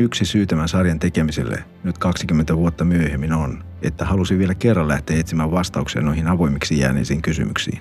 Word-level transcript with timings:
Yksi 0.00 0.24
syy 0.24 0.46
tämän 0.46 0.68
sarjan 0.68 0.98
tekemiselle 0.98 1.64
nyt 1.84 1.98
20 1.98 2.56
vuotta 2.56 2.84
myöhemmin 2.84 3.32
on, 3.32 3.64
että 3.82 4.04
halusin 4.04 4.38
vielä 4.38 4.54
kerran 4.54 4.88
lähteä 4.88 5.20
etsimään 5.20 5.50
vastauksia 5.50 6.02
noihin 6.02 6.26
avoimiksi 6.26 6.78
jääneisiin 6.78 7.22
kysymyksiin. 7.22 7.80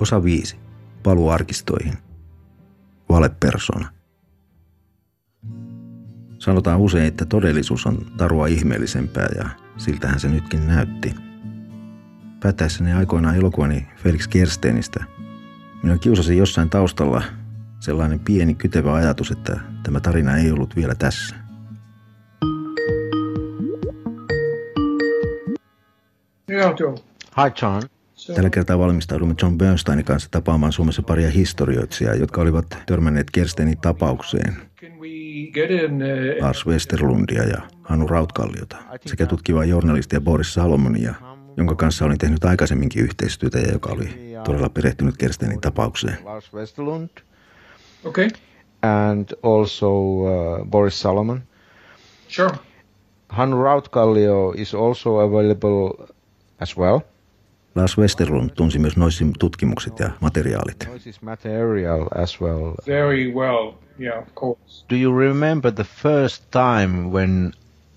Osa 0.00 0.24
5. 0.24 0.58
Paluu 1.02 1.28
arkistoihin. 1.28 1.94
Valepersona. 3.08 3.88
Sanotaan 6.38 6.80
usein, 6.80 7.06
että 7.06 7.24
todellisuus 7.24 7.86
on 7.86 8.06
tarua 8.16 8.46
ihmeellisempää 8.46 9.28
ja 9.36 9.48
siltähän 9.76 10.20
se 10.20 10.28
nytkin 10.28 10.66
näytti. 10.66 11.14
Päättäessäni 12.40 12.92
aikoinaan 12.92 13.36
elokuvani 13.36 13.86
Felix 13.96 14.28
Kerstenistä, 14.28 15.04
minä 15.82 15.98
kiusasin 15.98 16.38
jossain 16.38 16.70
taustalla 16.70 17.22
sellainen 17.80 18.20
pieni 18.20 18.54
kytevä 18.54 18.94
ajatus, 18.94 19.30
että 19.30 19.60
tämä 19.82 20.00
tarina 20.00 20.36
ei 20.36 20.50
ollut 20.50 20.76
vielä 20.76 20.94
tässä. 20.94 21.36
Hi, 27.36 27.52
John. 27.62 27.82
Tällä 28.34 28.50
kertaa 28.50 28.78
valmistaudumme 28.78 29.34
John 29.42 29.58
Bernsteinin 29.58 30.04
kanssa 30.04 30.28
tapaamaan 30.30 30.72
Suomessa 30.72 31.02
paria 31.02 31.30
historioitsijaa, 31.30 32.14
jotka 32.14 32.40
olivat 32.40 32.66
törmänneet 32.86 33.30
Kerstenin 33.30 33.78
tapaukseen? 33.78 34.56
Uh, 34.82 36.42
Lars 36.42 36.66
Westerlundia 36.66 37.42
ja 37.44 37.60
Hannu 37.82 38.06
Rautkalliota, 38.06 38.76
sekä 39.06 39.26
tutkivaa 39.26 39.64
journalistia 39.64 40.20
Boris 40.20 40.54
Salomonia, 40.54 41.14
jonka 41.56 41.74
kanssa 41.74 42.04
olin 42.04 42.18
tehnyt 42.18 42.44
aikaisemminkin 42.44 43.04
yhteistyötä 43.04 43.58
ja 43.58 43.72
joka 43.72 43.92
oli 43.92 44.38
todella 44.44 44.68
perehtynyt 44.68 45.16
Kerstenin 45.16 45.60
tapaukseen. 45.60 46.18
Lars 46.24 46.54
Westerlund 46.54 47.08
okay, 48.04 48.28
and 48.82 49.28
also 49.42 49.88
uh, 50.24 50.64
Boris 50.64 51.00
Solomon. 51.00 51.42
sure. 52.28 52.50
Hannu 53.28 53.56
Rautkallio 53.62 54.52
is 54.56 54.74
also 54.74 55.18
available 55.20 56.06
as 56.60 56.76
well. 56.76 57.00
Lars 57.74 57.98
Westerlund 57.98 58.50
tunsi 58.50 58.78
myös 58.78 58.96
Noisin 58.96 59.32
tutkimukset 59.38 59.98
ja 59.98 60.10
materiaalit. 60.20 60.86
Noises 60.88 61.22
material 61.22 62.06
as 62.14 62.40
well. 62.40 62.74
Very 62.86 63.32
well. 63.32 63.72
Yeah, 64.00 64.18
of 64.18 64.34
course. 64.34 64.84
Do 64.90 64.96
you 64.96 65.18
remember 65.18 65.72
the 65.72 65.84
first 65.84 66.44
time 66.50 67.10
when 67.10 67.52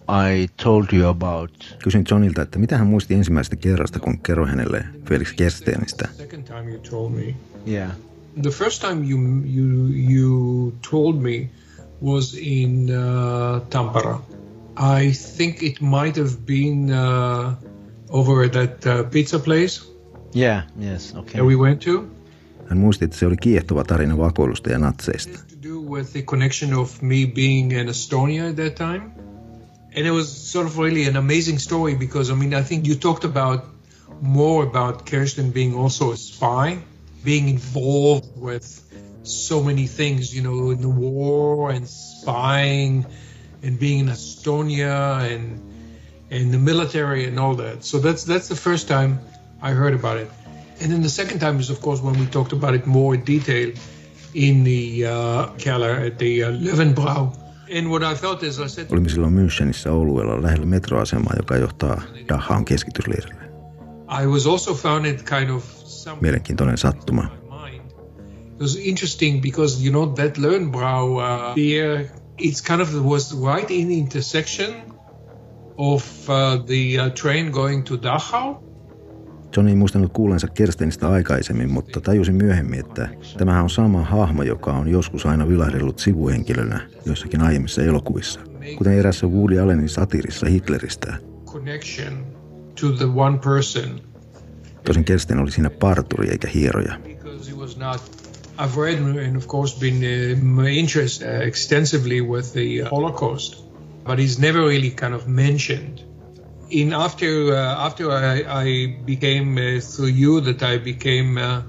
I 0.09 0.47
told 0.63 0.85
you 0.93 1.09
about 1.09 1.77
Kysyin 1.83 2.05
Johnilta, 2.11 2.41
että 2.41 2.59
mitä 2.59 2.77
hän 2.77 2.88
muisti 2.88 3.13
ensimmäisestä 3.13 3.55
kerrasta, 3.55 3.99
kun 3.99 4.19
kerroin 4.19 4.49
hänelle 4.49 4.85
Felix 5.09 5.33
Kerstenistä. 5.35 6.07
Second 6.17 6.43
time 6.43 6.71
you 6.71 6.79
told 6.89 7.11
me. 7.11 7.35
yeah 7.67 7.91
The 8.41 8.51
first 8.51 8.81
time 8.81 9.03
you 9.03 9.17
you 9.45 9.87
you 9.87 10.73
told 10.91 11.21
me 11.21 11.49
was 12.01 12.33
in 12.33 12.89
uh, 12.89 13.59
Tampere. 13.69 14.17
I 14.75 15.11
think 15.11 15.61
it 15.63 15.81
might 15.81 16.15
have 16.17 16.37
been 16.45 16.91
uh, 16.91 17.55
over 18.09 18.43
at 18.45 18.53
that 18.53 18.85
uh, 18.87 19.03
pizza 19.09 19.39
place 19.39 19.81
yeah 20.33 20.61
yes 20.79 21.13
okay 21.15 21.33
that 21.33 21.45
we 21.45 21.55
went 21.55 21.81
to. 21.81 22.05
Hän 22.69 22.77
muisti, 22.77 23.05
että 23.05 23.17
se 23.17 23.25
oli 23.25 23.38
kiehtova 23.38 23.83
tarina 23.83 24.17
vakoilusta 24.17 24.69
ja 24.69 24.79
natseista. 24.79 25.39
to 25.39 25.69
do 25.69 25.79
with 25.79 26.11
the 26.11 26.22
connection 26.22 26.73
of 26.73 27.01
me 27.01 27.25
being 27.35 27.72
in 27.73 27.89
Estonia 27.89 28.49
at 28.49 28.55
that 28.55 28.75
time. 28.75 29.11
And 29.97 30.05
it 30.07 30.11
was 30.11 30.51
sort 30.51 30.67
of 30.67 30.77
really 30.77 31.07
an 31.09 31.17
amazing 31.17 31.59
story 31.59 31.95
because 31.95 32.33
I 32.33 32.35
mean 32.35 32.53
I 32.53 32.63
think 32.63 32.88
you 32.88 32.95
talked 32.95 33.25
about 33.38 33.61
more 34.22 34.67
about 34.67 35.09
Kirsten 35.09 35.51
being 35.51 35.75
also 35.75 36.11
a 36.11 36.17
spy, 36.17 36.77
being 37.23 37.50
involved 37.50 38.38
with 38.38 38.66
so 39.23 39.63
many 39.63 39.88
things, 39.88 40.35
you 40.35 40.41
know, 40.41 40.72
in 40.72 40.81
the 40.81 40.89
war 40.89 41.72
and 41.72 41.88
spying 41.88 43.06
and 43.63 43.79
being 43.79 44.00
in 44.00 44.07
Estonia 44.07 45.31
and 45.31 45.59
and 46.31 46.51
the 46.51 46.57
military 46.57 47.25
and 47.25 47.39
all 47.39 47.56
that. 47.56 47.84
So 47.84 48.00
that's 48.00 48.23
that's 48.23 48.47
the 48.47 48.56
first 48.56 48.88
time 48.88 49.19
I 49.61 49.72
heard 49.72 49.94
about 49.94 50.17
it. 50.17 50.29
And 50.81 50.91
then 50.91 51.01
the 51.01 51.09
second 51.09 51.39
time 51.39 51.59
is 51.59 51.69
of 51.69 51.81
course 51.81 52.01
when 52.01 52.19
we 52.19 52.25
talked 52.25 52.53
about 52.53 52.73
it 52.75 52.85
more 52.85 53.16
in 53.16 53.23
detail 53.23 53.73
in 54.34 54.63
the 54.63 55.05
uh, 55.05 55.47
Keller 55.57 55.91
at 55.91 56.17
the 56.17 56.44
uh, 56.44 56.51
Löwenbrau. 56.51 57.40
And 57.72 57.90
what 57.90 58.03
I 58.03 58.16
felt 58.16 58.44
is 58.44 58.59
I 58.59 58.67
said, 58.67 58.88
Olimme 58.91 59.09
silloin 59.09 59.34
Münchenissä 59.34 59.90
lähellä 60.41 60.66
metroasemaa, 60.66 61.34
joka 61.38 61.57
johtaa 61.57 62.01
keskitysleirille. 62.66 63.42
Mielenkiintoinen 66.22 66.78
sattuma. 66.78 67.22
my 67.22 67.50
mind. 67.50 67.91
It 68.53 68.59
was 68.59 68.75
interesting 68.75 69.41
because 69.41 69.84
you 69.86 69.91
know 69.91 70.16
that 70.16 70.38
Löwenbrau 70.38 71.18
uh, 71.18 71.56
there, 71.56 72.12
it's 72.38 72.62
kind 72.68 72.81
of 72.81 72.94
was 73.06 73.36
right 73.53 73.72
in 73.72 73.88
the 73.88 73.97
intersection 73.97 74.74
of 75.78 76.30
uh, 76.30 76.66
the 76.66 77.00
uh, 77.00 77.09
train 77.09 77.52
going 77.52 77.84
to 77.86 77.97
Dachau. 77.97 78.64
John 79.58 79.68
ei 79.68 79.75
muistanut 79.75 80.14
kuulensa 80.14 80.47
Kerstenistä 80.47 81.09
aikaisemmin, 81.09 81.72
mutta 81.72 82.02
tajusin 82.02 82.35
myöhemmin, 82.35 82.80
että 82.80 83.09
tämähän 83.38 83.64
on 83.64 83.70
sama 83.70 84.03
hahmo, 84.03 84.44
joka 84.44 84.74
on 84.74 84.88
joskus 84.88 85.25
aina 85.25 85.47
vilahdellut 85.47 86.00
sivuhenkilönä 86.00 86.81
joissakin 87.06 87.41
aiemmissa 87.41 87.81
elokuvissa, 87.81 88.40
kuten 88.78 88.94
erässä 88.94 89.28
Woody 89.28 89.59
Allenin 89.59 89.90
satirissa 89.90 90.46
Hitleristä. 90.46 91.18
connection 91.46 92.32
to 92.79 92.91
the 92.91 93.06
one 93.06 93.39
person 93.39 94.01
Tosin 94.84 95.03
Kersten 95.06 95.39
oli 95.39 95.51
siinä 95.51 95.69
parturi 95.69 96.29
eikä 96.29 96.47
hieroja. 96.47 97.00
because 97.06 97.51
he 97.51 97.57
was 97.57 97.78
not. 97.78 98.01
I've 98.59 98.78
read 98.78 99.00
and 99.25 99.35
of 99.35 99.47
course 99.47 99.79
been 99.79 100.01
uh, 100.03 100.66
interested 100.67 101.28
uh, 101.28 101.47
extensively 101.47 102.22
with 102.22 102.53
the 102.53 102.84
uh, 102.84 102.89
Holocaust, 102.89 103.66
but 104.03 104.19
he's 104.19 104.39
never 104.39 104.59
really 104.59 104.91
kind 104.91 105.13
of 105.13 105.28
mentioned. 105.28 106.00
In 106.69 106.94
after 106.94 107.28
uh, 107.28 107.85
after 107.85 108.11
I, 108.11 108.63
I 108.63 108.97
became 109.05 109.57
uh, 109.57 109.81
through 109.81 110.11
you 110.11 110.41
that 110.41 110.61
I 110.61 110.78
became 110.78 111.38
uh, 111.38 111.61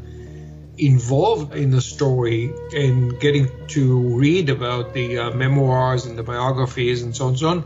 involved 0.77 1.55
in 1.55 1.71
the 1.71 1.81
story 1.81 2.53
and 2.77 3.21
getting 3.21 3.49
to 3.67 4.19
read 4.21 4.51
about 4.51 4.93
the 4.93 5.19
uh, 5.19 5.31
memoirs 5.37 6.07
and 6.07 6.19
the 6.19 6.23
biographies 6.23 7.03
and 7.03 7.15
so 7.17 7.25
on 7.25 7.31
and 7.31 7.39
so 7.39 7.49
on. 7.49 7.65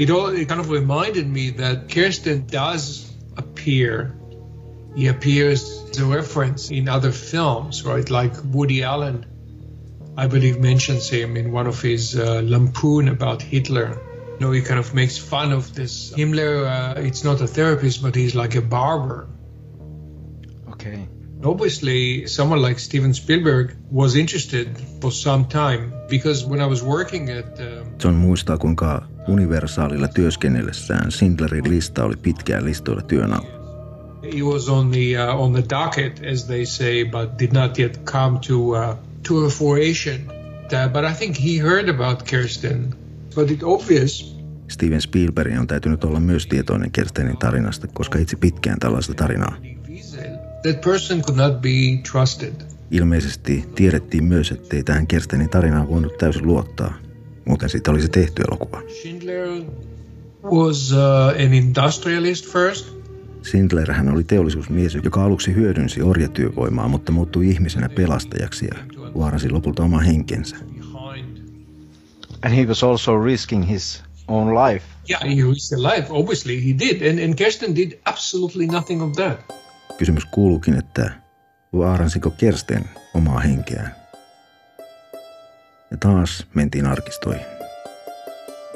It 0.00 0.08
all 0.08 0.28
it 0.28 0.48
kind 0.48 0.60
of 0.60 0.70
reminded 0.70 1.26
me 1.28 1.50
that 1.62 1.90
Kirsten 1.92 2.46
does 2.46 2.84
appear 3.36 4.16
he 4.96 5.06
appears 5.06 5.84
as 5.90 5.98
a 5.98 6.06
reference 6.06 6.70
in 6.70 6.88
other 6.88 7.12
films, 7.12 7.84
right? 7.84 8.08
Like 8.08 8.32
Woody 8.44 8.82
Allen, 8.82 9.26
I 10.16 10.26
believe, 10.26 10.58
mentions 10.58 11.08
him 11.08 11.36
in 11.36 11.52
one 11.52 11.66
of 11.66 11.80
his 11.80 12.18
uh, 12.18 12.40
lampoon 12.44 13.08
about 13.08 13.42
Hitler. 13.42 13.98
You 14.38 14.46
know, 14.46 14.52
he 14.52 14.62
kind 14.62 14.80
of 14.80 14.94
makes 14.94 15.16
fun 15.18 15.52
of 15.52 15.74
this 15.74 16.12
Himmler. 16.12 16.66
Uh, 16.66 17.00
it's 17.00 17.22
not 17.22 17.40
a 17.40 17.46
therapist, 17.46 18.02
but 18.02 18.14
he's 18.14 18.34
like 18.34 18.56
a 18.56 18.62
barber. 18.62 19.28
okay 20.72 21.08
Obviously, 21.42 22.26
someone 22.26 22.60
like 22.60 22.78
Steven 22.78 23.14
Spielberg 23.14 23.74
was 23.90 24.14
interested 24.14 24.76
for 25.00 25.10
some 25.10 25.46
time 25.46 25.94
because 26.08 26.44
when 26.44 26.60
I 26.60 26.66
was 26.66 26.82
working 26.82 27.30
at 27.30 27.58
um, 27.60 27.96
John 27.98 28.20
muistaa, 28.20 28.58
kuinka 28.58 29.06
universaalilla 29.30 30.08
työskennellessään 30.08 31.12
Sindlerin 31.12 31.70
lista 31.70 32.04
oli 32.04 32.16
pitkään 32.16 32.64
listoilla 32.64 33.02
työn 33.02 33.32
alla. 33.32 33.60
He 34.22 34.42
was 34.42 34.68
on 34.68 34.90
the 34.90 35.32
uh, 35.32 35.40
on 35.40 35.52
the 35.52 35.64
docket, 35.70 36.20
as 36.32 36.44
they 36.44 36.66
say, 36.66 37.04
but 37.04 37.38
did 37.38 37.52
not 37.52 37.78
yet 37.78 38.04
come 38.04 38.38
to 38.48 38.54
uh, 38.54 38.96
to 39.28 39.46
a 39.46 39.48
fruition. 39.48 40.20
Uh, 40.26 40.92
but 40.92 41.04
I 41.04 41.14
think 41.18 41.36
he 41.36 41.68
heard 41.68 41.88
about 41.88 42.22
Kirsten. 42.22 42.94
But 43.34 43.50
it's 43.50 43.64
obvious 43.64 44.40
Steven 44.68 45.00
Spielbergin 45.00 45.58
on 45.58 45.66
täytynyt 45.66 46.04
olla 46.04 46.20
myös 46.20 46.46
tietoinen 46.46 46.90
Kerstenin 46.90 47.36
tarinasta, 47.36 47.86
koska 47.86 48.18
itse 48.18 48.36
pitkään 48.36 48.78
tällaista 48.78 49.14
tarinaa. 49.14 49.56
that 50.62 50.80
person 50.80 51.22
could 51.22 51.36
not 51.36 51.60
be 51.60 52.00
trusted. 52.12 52.54
Ilmeisesti 52.90 53.64
tiedettiin 53.74 54.24
myös, 54.24 54.52
ettei 54.52 54.82
tähän 54.82 55.06
Kerstenin 55.06 55.50
tarinaan 55.50 55.88
voinut 55.88 56.18
täysin 56.18 56.46
luottaa. 56.46 56.94
Muuten 57.50 57.68
siitä 57.68 57.90
olisi 57.90 58.08
tehty 58.08 58.42
elokuva. 58.48 58.82
Schindler 58.88 59.48
was 60.44 60.92
uh, 60.92 61.46
an 61.46 61.54
industrialist 61.54 62.52
first. 62.52 62.94
Sindler 63.42 63.92
hän 63.92 64.08
oli 64.08 64.24
teollisuusmies, 64.24 64.94
joka 64.94 65.24
aluksi 65.24 65.54
hyödynsi 65.54 66.02
orjatyövoimaa, 66.02 66.88
mutta 66.88 67.12
muuttui 67.12 67.48
ihmisenä 67.48 67.88
pelastajaksi 67.88 68.66
ja 68.66 68.78
vaarasi 69.18 69.50
lopulta 69.50 69.82
oman 69.82 70.04
henkensä. 70.04 70.56
And 72.42 72.54
he 72.56 72.64
was 72.66 72.84
also 72.84 73.20
risking 73.20 73.68
his 73.68 74.02
own 74.28 74.54
life. 74.54 74.86
Yeah, 75.10 75.22
he 75.22 75.28
risked 75.28 75.78
his 75.78 75.84
life. 75.94 76.06
Obviously, 76.10 76.64
he 76.64 76.78
did, 76.78 77.10
and 77.10 77.24
and 77.24 77.34
Kirsten 77.34 77.76
did 77.76 77.92
absolutely 78.04 78.66
nothing 78.66 79.02
of 79.02 79.12
that. 79.12 79.54
Kysymys 79.98 80.24
kuuluukin, 80.24 80.78
että 80.78 81.12
vaaransiko 81.72 82.30
Kersten 82.30 82.84
omaa 83.14 83.40
henkeään? 83.40 83.99
Ja 85.90 85.96
taas 85.96 86.46
mentiin 86.54 86.86
arkistoihin. 86.86 87.46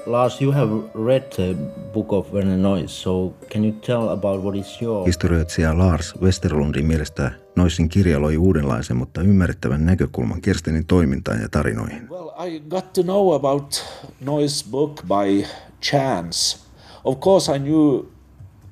Lars, 0.07 0.43
you 0.43 0.53
have 0.53 0.71
read 1.07 1.23
the 1.23 1.55
book 1.93 2.13
of 2.13 2.33
Werner 2.33 2.57
Noyes, 2.57 3.03
so 3.03 3.35
can 3.53 3.65
you 3.65 3.73
tell 3.73 4.09
about 4.09 4.43
what 4.43 4.57
is 4.57 4.83
your... 4.83 5.07
Historioitsija 5.07 5.79
Lars 5.79 6.15
Westerlundin 6.21 6.87
mielestä 6.87 7.31
Noisin 7.57 7.89
kirja 7.89 8.21
loi 8.21 8.37
uudenlaisen, 8.37 8.97
mutta 8.97 9.21
ymmärrettävän 9.21 9.87
näkökulman 9.87 10.41
Kerstenin 10.41 10.87
toimintaan 10.87 11.41
ja 11.41 11.49
tarinoihin. 11.49 12.09
Well, 12.11 12.29
I 12.47 12.61
got 12.61 12.93
to 12.93 13.03
know 13.03 13.35
about 13.35 13.85
Noyes' 14.21 14.71
book 14.71 15.03
by 15.03 15.47
chance. 15.83 16.59
Of 17.05 17.21
course, 17.21 17.57
I 17.57 17.59
knew 17.59 18.07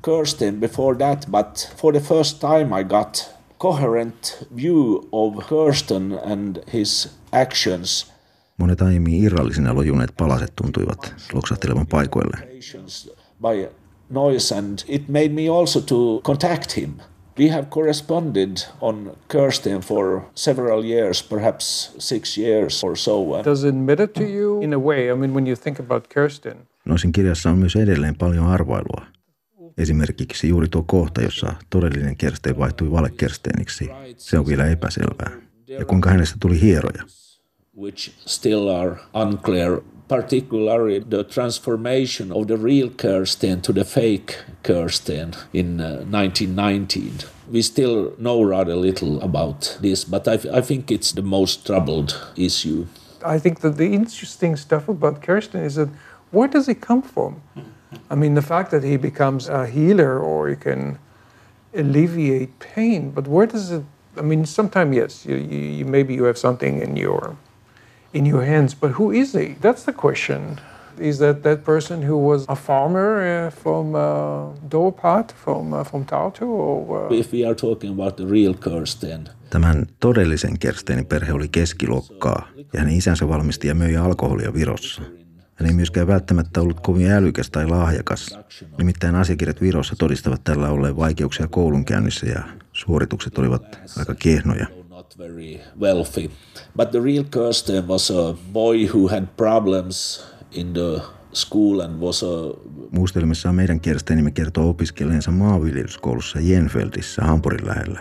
Kirsten 0.03 0.61
before 0.61 0.99
that, 0.99 1.27
but 1.31 1.73
for 1.77 1.93
the 1.93 2.01
first 2.01 2.41
time 2.41 2.81
I 2.81 2.85
got 2.85 3.31
coherent 3.59 4.47
view 4.57 5.09
of 5.13 5.47
Kirsten 5.49 6.19
and 6.33 6.59
his 6.75 7.09
actions. 7.33 8.12
Monet 8.63 8.83
aiemmin 8.83 9.25
irrallisina 9.25 9.75
lojuneet 9.75 10.11
palaset 10.17 10.53
tuntuivat 10.57 11.15
loksahtelevan 11.33 11.87
paikoille. 11.87 12.49
By 13.41 13.69
Noyes 14.11 14.53
and 14.53 14.79
it 14.89 15.09
made 15.09 15.29
me 15.29 15.49
also 15.49 15.81
to 15.81 16.21
contact 16.25 16.77
him. 16.77 16.91
We 17.39 17.49
have 17.49 17.65
corresponded 17.65 18.57
on 18.81 19.17
Kirsten 19.29 19.81
for 19.81 20.21
several 20.35 20.85
years, 20.85 21.23
perhaps 21.23 21.95
six 21.99 22.39
years 22.39 22.85
or 22.85 22.97
so. 22.97 23.43
Does 23.45 23.65
it 23.65 23.75
matter 23.75 24.09
to 24.09 24.23
you 24.23 24.61
in 24.61 24.75
a 24.75 24.79
way? 24.79 25.13
I 25.13 25.15
mean, 25.15 25.35
when 25.35 25.47
you 25.47 25.57
think 25.57 25.81
about 25.81 26.09
Kirsten, 26.09 26.57
Noisin 26.85 27.13
kirjassa 27.13 27.51
on 27.51 27.59
myös 27.59 27.77
edelleen 27.77 28.17
paljon 28.17 28.47
arvailua. 28.47 29.07
Esimerkiksi 29.79 30.49
juuri 30.49 30.69
tuo 30.69 30.83
kohta, 30.83 31.23
jossa 31.23 31.55
todellinen 31.71 32.17
Kersten 32.17 32.59
vaihtui 32.59 32.91
valekersteeniksi, 32.91 33.89
se 34.17 34.39
on 34.39 34.47
vielä 34.47 34.67
epäselvää. 34.67 35.31
Ja 35.67 35.85
kuinka 35.85 36.11
hänestä 36.11 36.37
tuli 36.41 36.61
hieroja. 36.61 37.03
Which 37.75 38.13
still 38.27 38.69
are 38.69 39.01
unclear, 39.15 39.83
particularly 40.07 40.99
the 40.99 41.25
transformation 41.25 42.31
of 42.31 42.47
the 42.47 42.57
real 42.59 42.91
Kirsten 42.91 43.63
to 43.63 43.73
the 43.73 43.85
fake 43.85 44.37
Kirsten 44.63 45.33
in 45.55 45.81
uh, 45.81 46.05
1919. 46.05 47.21
We 47.51 47.63
still 47.63 48.15
know 48.19 48.43
rather 48.43 48.77
little 48.77 49.23
about 49.23 49.79
this, 49.81 50.05
but 50.05 50.29
I, 50.29 50.39
I 50.53 50.61
think 50.61 50.91
it's 50.91 51.13
the 51.13 51.23
most 51.23 51.67
troubled 51.67 52.21
issue. 52.37 52.87
I 53.25 53.39
think 53.39 53.61
that 53.61 53.79
the 53.79 53.95
interesting 53.95 54.57
stuff 54.57 54.87
about 54.89 55.23
Kirsten 55.23 55.63
is 55.63 55.77
that 55.77 55.89
where 56.31 56.49
does 56.49 56.67
he 56.67 56.75
come 56.75 57.01
from? 57.01 57.41
I 58.11 58.15
mean, 58.15 58.35
the 58.35 58.43
fact 58.43 58.71
that 58.73 58.85
he 58.85 58.99
becomes 58.99 59.49
a 59.49 59.67
healer 59.67 60.19
or 60.19 60.49
he 60.49 60.57
can 60.57 60.99
alleviate 61.75 62.59
pain, 62.59 63.13
but 63.13 63.27
where 63.27 63.47
does 63.47 63.71
it? 63.71 63.85
I 64.19 64.21
mean, 64.21 64.45
sometimes 64.45 64.95
yes, 64.95 65.25
you, 65.25 65.37
you, 65.37 65.59
you 65.59 65.85
maybe 65.87 66.13
you 66.15 66.25
have 66.25 66.37
something 66.37 66.83
in 66.83 66.97
your 66.97 67.37
in 68.13 68.27
your 68.27 68.45
hands, 68.45 68.75
but 68.75 68.91
who 68.99 69.13
is 69.13 69.33
he? 69.35 69.57
That's 69.61 69.85
the 69.85 69.93
question. 69.93 70.61
Is 70.99 71.19
that 71.19 71.43
that 71.43 71.65
person 71.65 72.09
who 72.09 72.19
was 72.29 72.45
a 72.49 72.55
farmer 72.55 73.47
uh, 73.47 73.51
from 73.51 73.95
uh, 73.95 74.01
Dorpat, 74.69 75.33
from 75.45 75.73
uh, 75.73 75.85
from 75.85 76.05
Tartu, 76.05 76.47
or 76.47 77.07
uh, 77.07 77.19
If 77.19 77.33
we 77.33 77.47
are 77.47 77.55
talking 77.55 77.93
about 77.93 78.17
the 78.17 78.27
real 78.27 78.55
Kirsten, 78.55 79.29
Tämän 79.51 79.87
todellisen 80.01 80.59
Kerstenin 80.59 81.07
perhe 81.07 81.33
oli 81.33 81.49
keskiluokkaa 81.49 82.49
ja 82.73 82.81
hänen 82.81 82.95
isänsä 82.95 83.29
valmisti 83.29 83.69
ja 83.69 83.75
möi 83.75 83.97
alkoholia 83.97 84.55
Virossa. 84.55 85.03
Hän 85.55 85.69
ei 85.69 85.75
myöskään 85.75 86.07
välttämättä 86.07 86.61
ollut 86.61 86.81
kovin 86.81 87.11
älykäs 87.11 87.51
tai 87.51 87.67
lahjakas. 87.67 88.39
Nimittäin 88.79 89.15
asiakirjat 89.15 89.61
Virossa 89.61 89.95
todistavat 89.99 90.45
tällä 90.45 90.69
olleen 90.69 90.97
vaikeuksia 90.97 91.47
koulunkäynnissä 91.47 92.27
ja 92.27 92.43
suoritukset 92.73 93.39
olivat 93.39 93.79
aika 93.99 94.15
kehnoja. 94.15 94.67
Very 95.19 95.61
wealthy. 95.81 96.31
But 96.77 96.91
the 96.91 97.01
real 97.01 97.25
Kirsten 97.25 97.89
was 97.89 98.11
a 98.11 98.35
boy 98.53 98.87
who 98.87 99.09
had 99.09 99.27
problems 99.37 100.25
in 100.51 100.73
the 100.73 101.03
school 101.33 101.81
and 101.81 102.01
was 102.01 102.23
a 102.23 102.27
Muistelmissaan 102.91 103.55
meidän 103.55 103.81
Kerstenimme 103.81 104.31
kertoo 104.31 104.69
opiskelleensa 104.69 105.31
maanviljelyskoulussa 105.31 106.39
Jenfeldissä 106.41 107.23
Hampurin 107.23 107.67
lähellä 107.67 108.01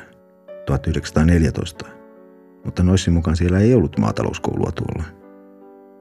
1914. 0.65 1.85
Mutta 2.65 2.83
Noissin 2.83 3.13
mukaan 3.13 3.37
siellä 3.37 3.59
ei 3.59 3.73
ollut 3.73 3.97
maatalouskoulua 3.97 4.71
tuolla. 4.71 5.03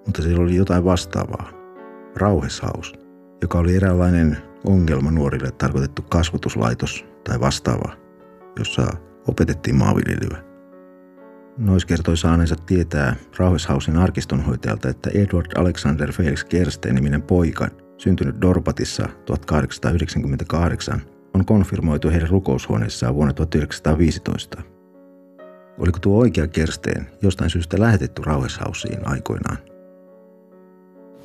Mutta 0.06 0.22
siellä 0.22 0.42
oli 0.42 0.56
jotain 0.56 0.84
vastaavaa. 0.84 1.50
Rauheshaus, 2.16 2.94
joka 3.42 3.58
oli 3.58 3.76
eräänlainen 3.76 4.38
ongelma 4.64 5.10
nuorille 5.10 5.50
tarkoitettu 5.50 6.02
kasvatuslaitos 6.02 7.04
tai 7.24 7.40
vastaava, 7.40 7.96
jossa 8.58 8.86
opetettiin 9.28 9.76
maanviljelyä. 9.76 10.50
Nois 11.58 11.85
kertoi 11.85 12.17
saaneensa 12.17 12.56
tietää 12.67 13.17
Rauheshausin 13.37 13.97
arkistonhoitajalta, 13.97 14.88
että 14.88 15.11
Edward 15.14 15.47
Alexander 15.56 16.12
Felix 16.12 16.44
Kersten 16.44 16.94
niminen 16.94 17.23
poika, 17.23 17.69
syntynyt 17.99 18.41
Dorpatissa 18.41 19.08
1898, 19.26 21.00
on 21.35 21.44
konfirmoitu 21.44 22.11
heidän 22.11 22.29
rukoushuoneessaan 22.29 23.14
vuonna 23.14 23.32
1915. 23.32 24.62
Oliko 25.79 25.99
tuo 25.99 26.19
oikea 26.19 26.49
Kersteen 26.49 27.06
jostain 27.23 27.50
syystä 27.50 27.81
lähetetty 27.81 28.23
Rauheshausiin 28.23 29.08
aikoinaan? 29.08 29.58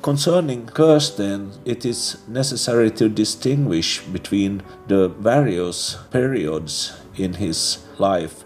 Concerning 0.02 0.68
Kirsten, 0.74 1.50
it 1.64 1.84
is 1.84 2.24
necessary 2.28 2.90
to 2.90 3.16
distinguish 3.16 4.02
between 4.12 4.62
the 4.88 5.10
various 5.24 5.98
periods 6.12 6.94
in 7.18 7.34
his 7.34 7.86
life. 7.98 8.45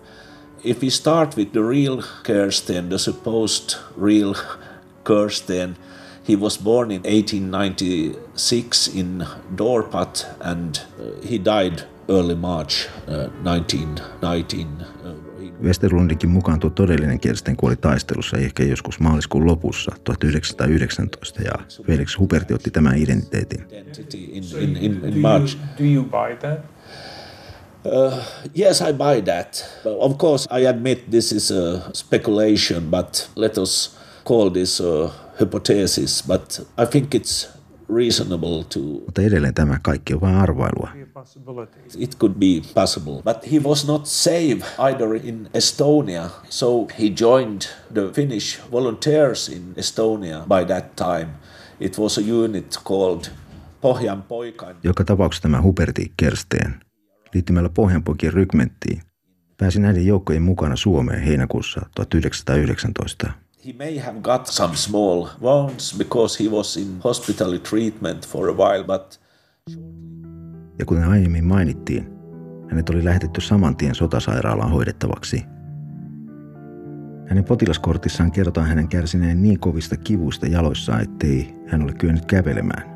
If 0.64 0.82
we 0.82 0.90
start 0.90 1.36
with 1.36 1.52
the 1.52 1.62
real 1.62 2.02
Kirsten, 2.22 2.88
the 2.88 2.98
supposed 2.98 3.76
real 3.96 4.34
Kirsten, 5.04 5.76
he 6.28 6.36
was 6.36 6.58
born 6.58 6.90
in 6.90 7.02
1896 7.02 8.88
in 8.94 9.26
Dorpat 9.56 10.26
and 10.40 10.76
uh, 10.76 11.26
he 11.28 11.44
died 11.44 11.82
early 12.08 12.34
March 12.34 12.88
uh, 13.08 13.28
1919. 13.42 14.66
Uh, 15.04 15.30
Westerlundinkin 15.62 16.30
mukaan 16.30 16.60
tuo 16.60 16.70
todellinen 16.70 17.20
Kersten 17.20 17.56
kuoli 17.56 17.76
taistelussa 17.76 18.36
ehkä 18.36 18.62
joskus 18.62 19.00
maaliskuun 19.00 19.46
lopussa 19.46 19.92
1919 20.04 21.42
ja 21.42 21.52
Felix 21.86 22.18
Huberti 22.18 22.54
otti 22.54 22.70
tämän 22.70 22.98
identiteetin. 22.98 23.66
in, 24.14 24.44
in, 24.60 24.76
in, 24.76 25.04
in 25.04 25.18
March. 25.18 25.56
do 25.78 25.84
you 25.84 26.04
buy 26.04 26.36
that? 26.36 26.60
Uh, 27.84 28.12
yes, 28.54 28.82
I 28.82 28.92
buy 28.92 29.20
that. 29.20 29.80
Of 30.00 30.18
course, 30.18 30.46
I 30.50 30.66
admit 30.66 31.10
this 31.10 31.32
is 31.32 31.50
a 31.50 31.80
speculation, 31.94 32.90
but 32.90 33.30
let 33.36 33.58
us 33.58 33.96
call 34.24 34.50
this 34.50 34.80
a 34.80 35.08
hypothesis. 35.38 36.22
But 36.26 36.60
I 36.76 36.84
think 36.84 37.14
it's 37.14 37.48
reasonable 37.88 38.64
to. 38.64 38.80
Mutta 38.80 39.22
edelleen 39.22 39.54
tämä 39.54 39.78
kaikki 39.82 40.14
on 40.14 40.20
vain 40.20 40.34
arvailua. 40.34 40.90
Be 40.94 41.02
a 41.02 41.06
possibility. 41.14 41.80
It 41.98 42.14
could 42.18 42.34
be 42.34 42.62
possible. 42.74 43.22
But 43.22 43.52
he 43.52 43.60
was 43.64 43.86
not 43.86 44.06
safe 44.06 44.60
either 44.78 45.14
in 45.14 45.50
Estonia, 45.54 46.30
so 46.48 46.86
he 46.98 47.08
joined 47.20 47.62
the 47.94 48.12
Finnish 48.12 48.60
volunteers 48.72 49.48
in 49.48 49.74
Estonia 49.76 50.44
by 50.48 50.64
that 50.64 50.96
time. 50.96 51.28
It 51.80 51.98
was 51.98 52.18
a 52.18 52.22
unit 52.22 52.76
called 52.84 53.30
Pohjan 53.80 54.22
Poikan. 54.22 54.76
Joka 54.82 55.04
tapauksessa 55.04 55.42
tämä 55.42 55.62
Huberti 55.62 56.12
Kersteen 56.16 56.80
liittymällä 57.34 57.68
Pohjanpoikien 57.68 58.32
rykmenttiin 58.32 59.02
pääsi 59.58 59.80
näiden 59.80 60.06
joukkojen 60.06 60.42
mukana 60.42 60.76
Suomeen 60.76 61.22
heinäkuussa 61.22 61.80
1919. 61.94 63.32
He 63.66 63.72
may 63.72 63.98
have 63.98 64.20
got 64.20 64.46
some 64.46 64.76
small 64.76 65.26
wounds 65.42 65.94
because 65.98 66.44
he 66.44 66.50
was 66.50 66.76
in 66.76 67.00
hospital 67.04 67.58
treatment 67.58 68.28
for 68.28 68.48
a 68.48 68.52
while, 68.52 68.84
but 68.84 69.20
Ja 70.78 70.86
kuten 70.86 71.04
aiemmin 71.04 71.44
mainittiin, 71.44 72.08
hänet 72.70 72.90
oli 72.90 73.04
lähetetty 73.04 73.40
saman 73.40 73.76
tien 73.76 73.94
sotasairaalaan 73.94 74.70
hoidettavaksi. 74.70 75.44
Hänen 77.26 77.44
potilaskortissaan 77.44 78.32
kerrotaan 78.32 78.66
hänen 78.66 78.88
kärsineen 78.88 79.42
niin 79.42 79.60
kovista 79.60 79.96
kivuista 79.96 80.46
jaloissaan, 80.46 81.02
ettei 81.02 81.54
hän 81.66 81.82
ole 81.82 81.92
kyennyt 81.92 82.26
kävelemään. 82.26 82.89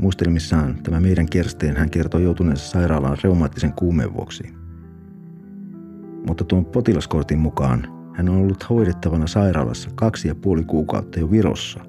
Muistelmissaan 0.00 0.82
tämä 0.82 1.00
meidän 1.00 1.28
Kersteen 1.28 1.76
hän 1.76 1.90
kertoo 1.90 2.20
joutuneensa 2.20 2.70
sairaalaan 2.70 3.18
reumaattisen 3.24 3.72
kuumeen 3.72 4.14
vuoksi. 4.14 4.44
Mutta 6.26 6.44
tuon 6.44 6.64
potilaskortin 6.64 7.38
mukaan 7.38 7.86
hän 8.14 8.28
on 8.28 8.36
ollut 8.36 8.70
hoidettavana 8.70 9.26
sairaalassa 9.26 9.90
kaksi 9.94 10.28
ja 10.28 10.34
puoli 10.34 10.64
kuukautta 10.64 11.20
jo 11.20 11.30
Virossa. 11.30 11.80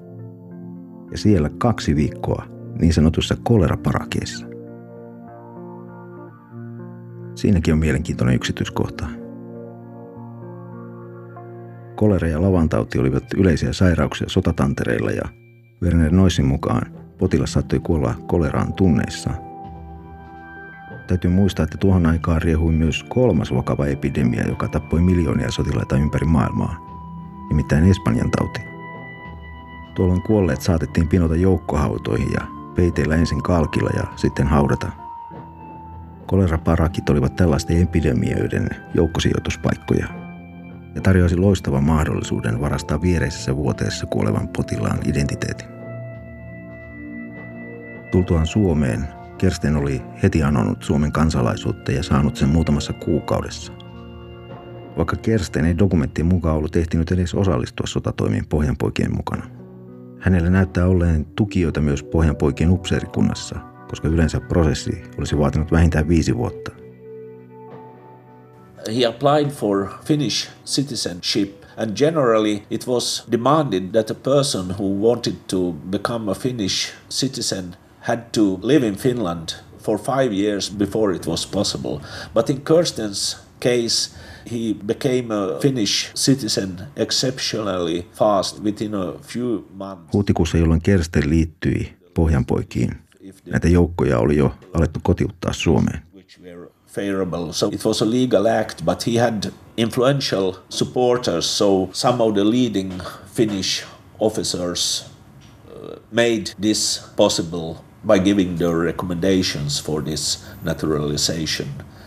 Ja 1.10 1.18
siellä 1.18 1.50
kaksi 1.58 1.96
viikkoa 1.96 2.44
niin 2.80 2.94
sanotussa 2.94 3.36
koleraparakeissa. 3.42 4.46
Siinäkin 7.34 7.74
on 7.74 7.80
mielenkiintoinen 7.80 8.34
yksityiskohta. 8.36 9.06
Kolera 11.96 12.28
ja 12.28 12.42
lavantauti 12.42 12.98
olivat 12.98 13.24
yleisiä 13.36 13.72
sairauksia 13.72 14.28
sotatantereilla 14.28 15.10
ja 15.10 15.22
Werner 15.82 16.12
Noisin 16.12 16.46
mukaan 16.46 17.01
potilas 17.22 17.52
saattoi 17.52 17.80
kuolla 17.80 18.14
koleraan 18.26 18.72
tunneissa. 18.72 19.30
Täytyy 21.06 21.30
muistaa, 21.30 21.64
että 21.64 21.78
tuohon 21.78 22.06
aikaan 22.06 22.42
riehui 22.42 22.72
myös 22.72 23.02
kolmas 23.02 23.54
vakava 23.54 23.86
epidemia, 23.86 24.46
joka 24.48 24.68
tappoi 24.68 25.00
miljoonia 25.00 25.50
sotilaita 25.50 25.96
ympäri 25.96 26.26
maailmaa, 26.26 26.76
nimittäin 27.48 27.90
Espanjan 27.90 28.30
tauti. 28.30 28.60
Tuolloin 29.94 30.22
kuolleet 30.22 30.60
saatettiin 30.60 31.08
pinota 31.08 31.36
joukkohautoihin 31.36 32.32
ja 32.32 32.46
peiteillä 32.74 33.16
ensin 33.16 33.42
kalkilla 33.42 33.90
ja 33.96 34.04
sitten 34.16 34.46
haudata. 34.46 34.92
Koleraparakit 36.26 37.08
olivat 37.10 37.36
tällaisten 37.36 37.82
epidemioiden 37.82 38.68
joukkosijoituspaikkoja 38.94 40.06
ja 40.94 41.00
tarjoasi 41.00 41.36
loistavan 41.36 41.84
mahdollisuuden 41.84 42.60
varastaa 42.60 43.02
viereisessä 43.02 43.56
vuoteessa 43.56 44.06
kuolevan 44.06 44.48
potilaan 44.48 44.98
identiteetin. 45.04 45.81
Tultuaan 48.12 48.46
Suomeen, 48.46 49.08
Kersten 49.38 49.76
oli 49.76 50.02
heti 50.22 50.42
anonut 50.42 50.82
Suomen 50.82 51.12
kansalaisuutta 51.12 51.92
ja 51.92 52.02
saanut 52.02 52.36
sen 52.36 52.48
muutamassa 52.48 52.92
kuukaudessa. 52.92 53.72
Vaikka 54.96 55.16
Kersten 55.16 55.64
ei 55.64 55.78
dokumenttien 55.78 56.26
mukaan 56.26 56.56
ollut 56.56 56.76
ehtinyt 56.76 57.12
edes 57.12 57.34
osallistua 57.34 57.86
sotatoimiin 57.86 58.46
pohjanpoikien 58.46 59.16
mukana. 59.16 59.50
Hänellä 60.20 60.50
näyttää 60.50 60.86
olleen 60.86 61.24
tukijoita 61.24 61.80
myös 61.80 62.02
pohjanpoikien 62.02 62.70
upseerikunnassa, 62.70 63.58
koska 63.88 64.08
yleensä 64.08 64.40
prosessi 64.40 65.02
olisi 65.18 65.38
vaatinut 65.38 65.72
vähintään 65.72 66.08
viisi 66.08 66.36
vuotta. 66.36 66.72
He 68.96 69.06
applied 69.06 69.50
for 69.50 69.88
Finnish 70.04 70.48
citizenship 70.66 71.62
and 71.76 71.96
generally 71.96 72.62
it 72.70 72.86
was 72.86 73.26
demanded 73.32 73.82
that 73.92 74.10
a 74.10 74.14
person 74.14 74.74
who 74.78 75.08
wanted 75.08 75.34
to 75.50 75.72
become 75.90 76.30
a 76.30 76.34
Finnish 76.34 76.92
citizen 77.10 77.76
had 78.08 78.20
to 78.32 78.58
live 78.62 78.86
in 78.86 78.96
Finland 78.96 79.48
for 79.78 79.98
five 79.98 80.32
years 80.32 80.70
before 80.78 81.16
it 81.16 81.26
was 81.26 81.46
possible. 81.46 81.98
But 82.34 82.50
in 82.50 82.60
Kirsten's 82.60 83.36
case, 83.60 84.10
he 84.52 84.74
became 84.86 85.34
a 85.34 85.58
Finnish 85.60 86.10
citizen 86.14 86.78
exceptionally 86.96 88.06
fast 88.14 88.62
within 88.64 88.94
a 88.94 89.12
few 89.22 89.64
months. 89.74 90.12
Huhtikuussa, 90.14 90.58
jolloin 90.58 90.80
Kersten 90.82 91.30
liittyi 91.30 91.94
Pohjanpoikiin, 92.14 92.90
näitä 93.46 93.68
joukkoja 93.68 94.18
oli 94.18 94.36
jo 94.36 94.54
alettu 94.74 95.00
kotiuttaa 95.02 95.52
Suomeen. 95.52 96.02
which 96.14 96.40
were 96.42 96.68
favorable. 96.86 97.52
So 97.52 97.68
it 97.72 97.84
was 97.84 98.02
a 98.02 98.10
legal 98.10 98.46
act, 98.46 98.84
but 98.84 99.06
he 99.06 99.20
had 99.20 99.52
influential 99.76 100.52
supporters. 100.68 101.58
So 101.58 101.88
some 101.92 102.22
of 102.24 102.34
the 102.34 102.44
leading 102.44 102.92
Finnish 103.34 103.84
officers 104.20 105.06
uh, 105.70 105.96
made 106.10 106.44
this 106.62 107.02
possible 107.16 107.74
by 108.04 108.18
giving 108.18 108.56
their 108.56 108.76
recommendations 108.76 109.80
for 109.80 110.02
this 110.02 110.44
naturalization. 110.64 111.66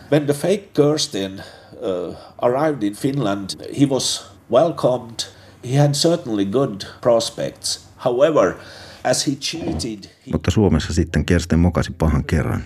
When 0.09 0.27
the 0.27 0.33
fake 0.33 0.73
Kirsten 0.73 1.41
uh, 1.81 2.13
arrived 2.41 2.83
in 2.83 2.93
Finland, 2.95 3.55
he 3.71 3.85
was 3.85 4.23
welcomed. 4.49 5.25
He 5.63 5.73
had 5.77 5.95
certainly 5.95 6.45
good 6.45 6.85
prospects. 7.01 7.87
However, 7.97 8.55
as 9.03 9.23
he 9.23 9.35
cheated, 9.35 10.09
he 10.23 10.31
Mutta 10.31 10.51
Suomessa 10.51 10.93
sitten 10.93 11.25
Kersten 11.25 11.59
mokasi 11.59 11.91
pahan 11.97 12.23
kerran. 12.23 12.63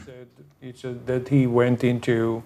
He 0.61 0.73
said 0.75 1.05
that 1.05 1.29
he 1.29 1.47
went 1.47 1.83
into 1.83 2.43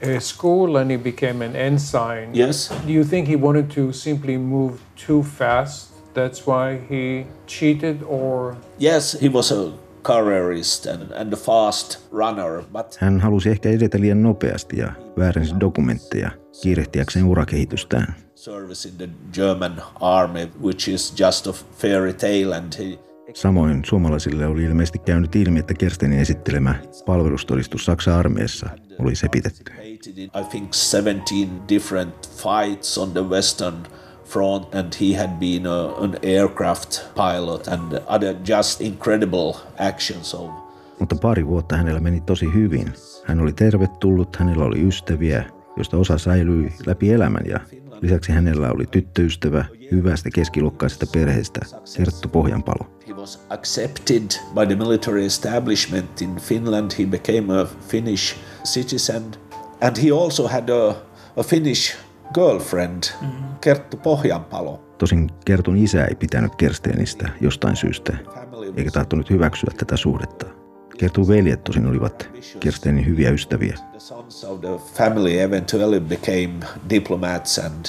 a 0.00 0.20
school 0.20 0.76
and 0.76 0.90
he 0.90 0.96
became 0.96 1.44
an 1.44 1.54
ensign. 1.56 2.34
yes, 2.34 2.70
Do 2.86 2.92
you 2.92 3.04
think 3.04 3.28
he 3.28 3.36
wanted 3.36 3.70
to 3.70 3.92
simply 3.92 4.38
move 4.38 4.80
too 4.96 5.22
fast? 5.22 5.92
That's 6.14 6.46
why 6.46 6.80
he 6.88 7.26
cheated, 7.46 8.02
or 8.02 8.56
Yes, 8.78 9.12
he 9.20 9.28
was 9.28 9.52
a 9.52 9.72
careerist 10.02 10.86
and, 10.86 11.12
and 11.12 11.34
fast 11.36 11.98
runner, 12.12 12.62
but 12.72 12.96
Hän 13.00 13.20
halusi 13.20 13.50
ehkä 13.50 13.68
edetä 13.68 14.00
liian 14.00 14.22
nopeasti 14.22 14.78
ja 14.78 14.92
väärensi 15.18 15.54
dokumentteja 15.60 16.30
kiirehtiäkseen 16.62 17.24
urakehitystään. 17.24 18.14
service 18.34 18.88
in 18.88 18.94
the 18.98 19.08
German 19.32 19.82
army, 20.00 20.48
which 20.62 20.88
is 20.88 21.14
just 21.20 21.46
a 21.46 21.52
fairy 21.78 22.12
tale, 22.12 22.56
and 22.56 22.72
he 22.78 22.98
Samoin 23.34 23.82
suomalaisille 23.84 24.46
oli 24.46 24.64
ilmeisesti 24.64 24.98
käynyt 24.98 25.36
ilmi, 25.36 25.58
että 25.58 25.74
Kerstenin 25.74 26.18
esittelemä 26.18 26.74
palvelustodistus 27.06 27.84
Saksan 27.84 28.14
armeijassa 28.14 28.68
oli 28.98 29.14
sepitetty. 29.14 29.72
I 30.40 30.44
think, 30.50 30.74
17 30.74 31.68
different 31.68 32.30
fights 32.30 32.98
on 32.98 33.10
the 33.12 33.28
Western 33.28 33.76
Front, 34.32 34.74
and 34.74 34.94
he 35.00 35.18
had 35.18 35.30
been 35.38 35.66
a, 35.66 36.04
an 36.04 36.16
aircraft 36.22 37.14
pilot 37.14 37.68
and 37.68 37.92
other 38.06 38.34
just 38.48 38.80
incredible 38.80 39.54
actions 39.78 40.34
of 40.34 40.50
Mutta 40.98 41.16
pari 41.16 41.46
vuotta 41.46 41.76
hänellä 41.76 42.00
meni 42.00 42.20
tosi 42.20 42.46
hyvin. 42.54 42.92
Hän 43.24 43.40
oli 43.40 43.52
tervetullut, 43.52 44.36
hänellä 44.36 44.64
oli 44.64 44.88
ystäviä, 44.88 45.44
joista 45.76 45.96
osa 45.96 46.18
säilyi 46.18 46.72
läpi 46.86 47.12
elämän 47.12 47.42
ja 47.46 47.60
lisäksi 48.00 48.32
hänellä 48.32 48.70
oli 48.72 48.86
tyttöystävä 48.86 49.64
hyvästä 49.90 50.30
keskiluokkaisesta 50.34 51.06
perheestä, 51.12 51.60
Kerttu 51.96 52.28
Pohjanpalo. 52.28 52.90
He 53.08 53.12
was 53.12 53.40
accepted 53.50 54.30
by 54.54 54.66
the 54.66 54.76
military 54.76 55.24
establishment 55.24 56.22
in 56.22 56.36
Finland. 56.36 56.90
He 56.98 57.06
became 57.06 57.60
a 57.60 57.66
Finnish 57.88 58.36
citizen. 58.64 59.22
And 59.80 59.96
he 59.96 60.10
also 60.22 60.48
had 60.48 60.68
a, 60.68 60.94
a 61.36 61.42
Finnish 61.42 61.96
girlfriend, 62.34 63.02
Kerttu 63.60 63.96
Pohjanpalo. 63.96 64.94
Tosin 64.98 65.30
Kertun 65.44 65.76
isä 65.76 66.04
ei 66.04 66.14
pitänyt 66.14 66.54
Kerstenistä 66.56 67.28
jostain 67.40 67.76
syystä, 67.76 68.16
eikä 68.76 68.90
tahtonut 68.90 69.30
hyväksyä 69.30 69.70
tätä 69.76 69.96
suhdetta. 69.96 70.46
Kertun 70.98 71.28
veljet 71.28 71.64
tosin 71.64 71.86
olivat 71.86 72.30
Kerstenin 72.60 73.06
hyviä 73.06 73.30
ystäviä. 73.30 73.74
The 73.90 74.00
sons 74.00 74.44
of 74.44 74.60
the 74.60 74.68
family 74.94 75.40
eventually 75.40 76.00
became 76.00 76.52
diplomats, 76.90 77.58
and 77.58 77.86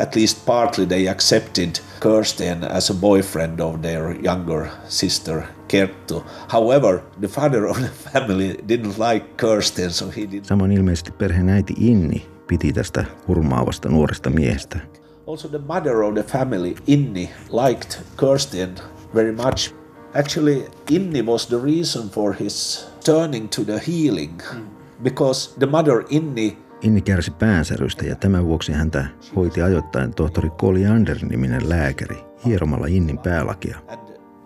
at 0.00 0.16
least 0.16 0.46
partly 0.46 0.86
they 0.86 1.08
accepted 1.08 1.70
Kirsten 2.02 2.70
as 2.70 2.90
a 2.90 2.94
boyfriend 2.94 3.60
of 3.60 3.80
their 3.80 4.26
younger 4.26 4.66
sister 4.88 5.42
Kerttu. 5.68 6.24
However, 6.48 6.98
the 7.20 7.28
father 7.28 7.64
of 7.64 7.78
the 7.78 8.10
family 8.12 8.56
didn't 8.68 9.12
like 9.12 9.26
Kirsten, 9.36 9.90
so 9.90 10.06
he. 10.06 10.28
Samoin 10.42 10.72
ilmeisesti 10.72 11.12
perheen 11.12 11.48
äiti 11.48 11.74
Inni 11.80 12.37
piti 12.48 12.72
tästä 12.72 13.04
hurmaavasta 13.28 13.88
nuoresta 13.88 14.30
miehestä. 14.30 14.78
Also, 15.26 15.48
the 15.48 15.60
mother 15.66 15.96
of 15.96 16.14
the 16.14 16.22
family, 16.22 16.74
Inni, 16.86 17.30
liked 17.66 18.00
Kirsten 18.16 18.74
very 19.14 19.32
much. 19.32 19.74
Actually, 20.14 20.64
Inni 20.90 21.22
was 21.26 21.46
the 21.46 21.58
reason 21.64 22.08
for 22.10 22.34
his 22.40 22.88
turning 23.04 23.48
to 23.48 23.64
the 23.64 23.80
healing, 23.86 24.40
because 25.02 25.50
the 25.58 25.66
mother, 25.66 26.04
Inni, 26.10 26.58
Inni 26.82 27.00
kärsi 27.00 27.30
päänsärystä 27.30 28.04
ja 28.04 28.16
tämän 28.16 28.46
vuoksi 28.46 28.72
häntä 28.72 29.06
hoiti 29.36 29.62
ajoittain 29.62 30.14
tohtori 30.14 30.50
Colliander-niminen 30.50 31.68
lääkäri 31.68 32.16
hieromalla 32.44 32.86
Innin 32.86 33.18
päälakia. 33.18 33.78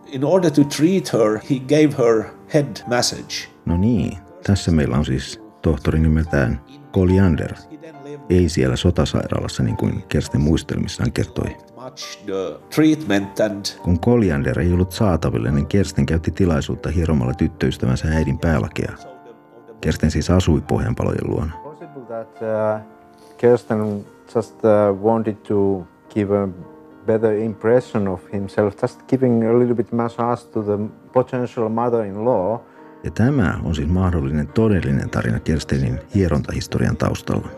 In 0.06 0.24
order 0.24 0.50
to 0.50 0.64
treat 0.64 1.12
her, 1.12 1.40
he 1.50 1.58
gave 1.58 2.04
her 2.04 2.24
head 2.54 2.76
massage. 2.86 3.48
No 3.66 3.76
niin, 3.76 4.18
tässä 4.46 4.70
meillä 4.70 4.96
on 4.96 5.04
siis 5.04 5.41
tohtori 5.62 5.98
nimeltään 5.98 6.60
Colliander. 6.92 7.54
Ei 8.30 8.48
siellä 8.48 8.76
sotasairaalassa 8.76 9.62
niin 9.62 9.76
kuin 9.76 10.02
Kersten 10.08 10.40
muistelmissaan 10.40 11.12
kertoi. 11.12 11.56
Kun 13.82 14.00
Colliander 14.00 14.60
ei 14.60 14.72
ollut 14.72 14.92
saatavilla, 14.92 15.50
niin 15.50 15.66
Kersten 15.66 16.06
käytti 16.06 16.30
tilaisuutta 16.30 16.90
hieromalla 16.90 17.34
tyttöystävänsä 17.34 18.08
äidin 18.08 18.38
päälakea. 18.38 18.92
Kersten 19.80 20.10
siis 20.10 20.30
asui 20.30 20.60
Pohjanpalojen 20.60 21.30
luona. 21.30 21.52
uh, 22.42 22.80
Kirsten 23.36 24.04
just 24.34 24.64
uh, 24.64 25.02
wanted 25.02 25.34
to 25.34 25.86
give 26.14 26.42
a 26.42 26.48
better 27.06 27.32
impression 27.32 28.08
of 28.08 28.20
himself, 28.32 28.82
just 28.82 29.02
giving 29.08 29.50
a 29.50 29.58
little 29.58 29.74
bit 29.74 29.92
massage 29.92 30.44
to 30.52 30.62
the 30.62 30.78
potential 31.12 31.68
mother-in-law. 31.68 32.60
Ja 33.04 33.10
tämä 33.10 33.58
on 33.64 33.74
siis 33.74 33.88
mahdollinen 33.88 34.48
todellinen 34.48 35.10
tarina 35.10 35.40
Kerstenin 35.40 36.00
hierontahistorian 36.14 36.96
taustalla. 36.96 37.48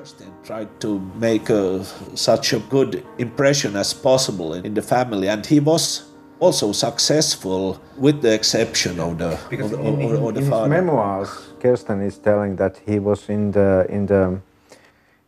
tried 0.47 0.69
to 0.81 0.99
make 1.15 1.53
a, 1.55 1.85
such 2.15 2.55
a 2.55 2.61
good 2.71 2.95
impression 3.19 3.77
as 3.77 3.95
possible 3.95 4.61
in 4.65 4.75
the 4.75 4.83
family. 4.83 5.29
And 5.29 5.45
he 5.51 5.61
was 5.65 6.15
also 6.41 6.73
successful, 6.73 7.75
with 8.03 8.21
the 8.21 8.35
exception 8.35 9.01
of 9.01 9.17
the, 9.17 9.25
of, 9.25 9.71
the- 9.71 9.77
of, 9.77 10.15
of- 10.15 10.25
of 10.25 10.35
the 10.35 10.41
in 10.41 10.47
his 10.53 10.69
memoirs, 10.69 11.29
Kirsten 11.63 12.03
is 12.03 12.19
telling 12.19 12.57
that 12.57 12.81
he 12.87 12.99
was 13.01 13.29
in 13.29 13.53
the 13.53 13.87
in 13.89 14.07
the 14.07 14.39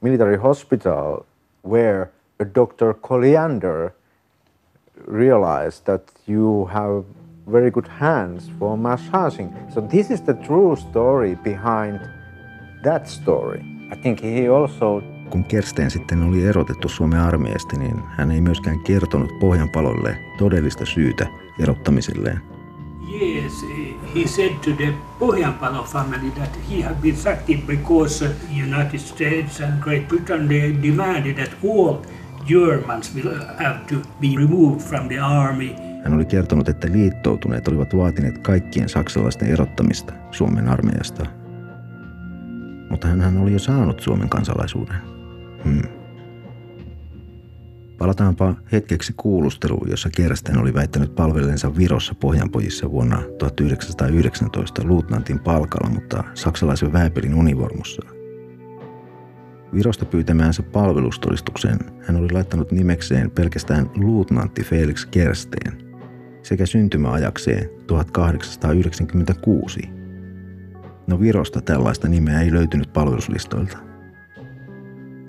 military 0.02 0.36
hospital 0.36 1.24
where 1.62 2.06
a 2.40 2.44
Dr. 2.44 2.94
Colliander 2.94 3.90
realized 5.06 5.84
that 5.86 6.02
you 6.26 6.66
have 6.72 7.04
very 7.52 7.70
good 7.70 7.88
hands 7.88 8.52
for 8.58 8.76
massaging. 8.76 9.52
So 9.74 9.80
this 9.80 10.10
is 10.10 10.20
the 10.20 10.34
true 10.34 10.76
story 10.76 11.36
behind 11.36 12.00
that 12.82 13.06
story. 13.06 13.60
I 13.92 13.96
think 13.96 14.22
he 14.22 14.48
also 14.48 15.02
Kun 15.30 15.44
Kersten 15.44 15.90
sitten 15.90 16.22
oli 16.22 16.46
erotettu 16.46 16.88
Suomen 16.88 17.20
armeijasta, 17.20 17.78
niin 17.78 18.02
hän 18.16 18.30
ei 18.30 18.40
myöskään 18.40 18.80
kertonut 18.80 19.38
Pohjanpalolle 19.40 20.18
todellista 20.38 20.86
syytä, 20.86 21.26
erottamiselleen. 21.58 22.40
Yes, 23.22 23.52
he 24.14 24.26
said 24.26 24.50
to 24.64 24.70
the 24.70 24.92
Pohjanpalo 25.18 25.82
family 25.82 26.30
that 26.30 26.58
he 26.70 26.82
had 26.82 26.94
been 27.02 27.16
sacked 27.16 27.66
because 27.66 28.30
United 28.66 28.98
States 28.98 29.60
and 29.60 29.80
Great 29.80 30.08
Britain 30.08 30.48
they 30.48 30.74
demanded 30.82 31.34
that 31.34 31.50
all 31.64 31.96
Germans 32.48 33.14
will 33.14 33.34
have 33.58 33.78
to 33.88 33.96
be 34.20 34.28
removed 34.36 34.80
from 34.80 35.08
the 35.08 35.18
army. 35.20 35.85
Hän 36.06 36.14
oli 36.14 36.24
kertonut, 36.24 36.68
että 36.68 36.88
liittoutuneet 36.92 37.68
olivat 37.68 37.96
vaatineet 37.96 38.38
kaikkien 38.38 38.88
saksalaisten 38.88 39.48
erottamista 39.48 40.12
Suomen 40.30 40.68
armeijasta. 40.68 41.26
Mutta 42.90 43.08
hän 43.08 43.38
oli 43.38 43.52
jo 43.52 43.58
saanut 43.58 44.00
Suomen 44.00 44.28
kansalaisuuden. 44.28 44.96
Hmm. 45.64 45.82
Palataanpa 47.98 48.54
hetkeksi 48.72 49.14
kuulusteluun, 49.16 49.90
jossa 49.90 50.10
Kersten 50.16 50.58
oli 50.58 50.74
väittänyt 50.74 51.14
palveleensa 51.14 51.76
Virossa 51.76 52.14
Pohjanpojissa 52.14 52.90
vuonna 52.90 53.22
1919 53.38 54.84
luutnantin 54.84 55.38
palkalla, 55.38 55.90
mutta 55.90 56.24
saksalaisen 56.34 56.92
väepelin 56.92 57.34
univormussa. 57.34 58.02
Virosta 59.74 60.04
pyytämäänsä 60.04 60.62
palvelustodistukseen 60.62 61.78
hän 62.00 62.16
oli 62.16 62.32
laittanut 62.32 62.72
nimekseen 62.72 63.30
pelkästään 63.30 63.90
luutnantti 63.94 64.64
Felix 64.64 65.06
Kersteen 65.10 65.85
sekä 66.46 66.66
syntymäajakseen 66.66 67.70
1896. 67.86 69.80
No 71.06 71.20
Virosta 71.20 71.60
tällaista 71.60 72.08
nimeä 72.08 72.40
ei 72.40 72.52
löytynyt 72.52 72.92
palveluslistoilta. 72.92 73.78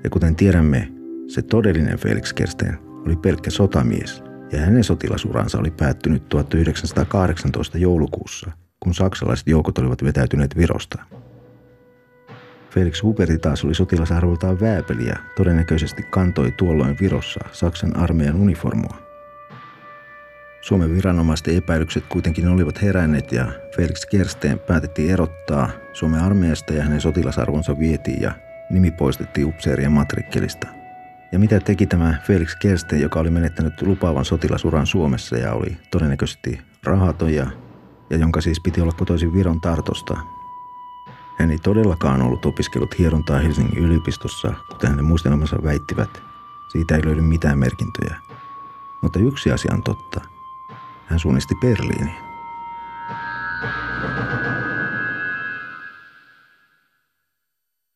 Ja 0.04 0.10
kuten 0.10 0.36
tiedämme, 0.36 0.92
se 1.28 1.42
todellinen 1.42 1.98
Felix 1.98 2.34
Kersten 2.34 2.78
oli 3.06 3.16
pelkkä 3.16 3.50
sotamies 3.50 4.24
ja 4.52 4.60
hänen 4.60 4.84
sotilasuransa 4.84 5.60
oli 5.60 5.72
päättynyt 5.72 6.30
1918 6.30 7.78
joulukuussa, 7.78 8.52
kun 8.80 8.94
saksalaiset 8.94 9.48
joukot 9.48 9.78
olivat 9.78 10.04
vetäytyneet 10.04 10.58
Virosta. 10.58 11.04
Felix 12.70 13.04
Huberti 13.04 13.38
taas 13.38 13.66
oli 13.66 13.76
sotilasarvoltaan 13.76 14.60
vääpeli 14.60 15.08
ja 15.08 15.16
todennäköisesti 15.38 16.04
kantoi 16.04 16.52
tuolloin 16.52 16.98
Virossa 17.02 17.40
Saksan 17.52 17.96
armeijan 17.96 18.36
uniformua. 18.36 19.07
Suomen 20.62 20.96
viranomaisten 20.96 21.56
epäilykset 21.56 22.04
kuitenkin 22.10 22.48
olivat 22.48 22.82
heränneet 22.82 23.32
ja 23.32 23.46
Felix 23.76 24.06
Kersteen 24.06 24.60
päätettiin 24.60 25.12
erottaa 25.12 25.70
Suomen 25.94 26.22
armeijasta 26.22 26.74
ja 26.74 26.84
hänen 26.84 27.02
sotilasarvonsa 27.02 27.80
vietiin 27.80 28.22
ja 28.22 28.32
nimi 28.70 28.92
poistettiin 28.92 29.48
upseerien 29.48 29.92
matrikkelista. 29.92 30.68
Ja 31.32 31.40
mitä 31.40 31.60
teki 31.60 31.86
tämä 31.86 32.16
Felix 32.24 32.56
Kersten, 32.56 33.02
joka 33.02 33.20
oli 33.20 33.30
menettänyt 33.30 33.82
lupaavan 33.82 34.26
sotilasuran 34.26 34.88
Suomessa 34.88 35.38
ja 35.38 35.54
oli 35.54 35.78
todennäköisesti 35.92 36.62
rahaton 36.84 37.34
ja, 37.34 37.48
ja 38.10 38.18
jonka 38.18 38.42
siis 38.42 38.60
piti 38.60 38.82
olla 38.82 38.92
kotoisin 38.92 39.34
Viron 39.34 39.62
Tartosta. 39.62 40.18
Hän 41.40 41.52
ei 41.52 41.58
todellakaan 41.58 42.22
ollut 42.22 42.46
opiskellut 42.46 43.00
hierontaa 43.00 43.40
Helsingin 43.40 43.78
yliopistossa, 43.78 44.54
kuten 44.70 44.90
hänen 44.90 45.06
muistelmansa 45.06 45.64
väittivät. 45.64 46.22
Siitä 46.72 46.96
ei 46.96 47.06
löydy 47.06 47.22
mitään 47.22 47.60
merkintöjä. 47.60 48.16
Mutta 49.02 49.20
yksi 49.20 49.52
asia 49.52 49.74
on 49.74 49.84
totta. 49.84 50.37
Hän 51.08 51.20
suunnisti 51.20 51.56
Berliiniin. 51.56 52.16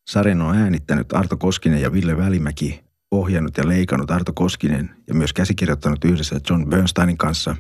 Sarjan 0.09 0.41
on 0.41 0.57
äänittänyt 0.57 1.13
Arto 1.13 1.37
Koskinen 1.37 1.81
ja 1.81 1.93
Ville 1.93 2.17
Välimäki, 2.17 2.83
ohjannut 3.11 3.57
ja 3.57 3.67
leikannut 3.67 4.11
Arto 4.11 4.33
Koskinen 4.33 4.95
ja 5.07 5.13
myös 5.13 5.33
käsikirjoittanut 5.33 6.05
yhdessä 6.05 6.39
John 6.49 6.69
Bernsteinin 6.69 7.17
kanssa. 7.17 7.55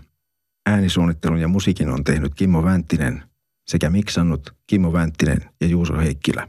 Äänisuunnittelun 0.65 1.39
ja 1.39 1.47
musiikin 1.47 1.89
on 1.89 2.03
tehnyt 2.03 2.35
Kimmo 2.35 2.63
Vänttinen 2.63 3.23
sekä 3.67 3.89
miksannut 3.89 4.53
Kimmo 4.67 4.93
Vänttinen 4.93 5.49
ja 5.61 5.67
Juuso 5.67 5.97
Heikkilä. 5.97 6.47